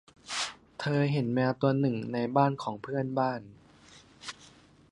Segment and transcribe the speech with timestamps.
[0.79, 3.41] เธอเห็นแมวตัวหนึ่งในบ้านของเพื่อนบ้าน